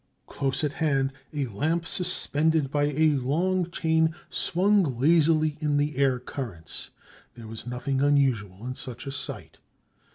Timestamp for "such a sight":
8.73-9.59